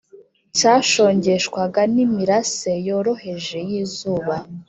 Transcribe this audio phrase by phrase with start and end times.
[0.57, 4.35] cyashongeshwaga n’imirase yoroheje y’izuba,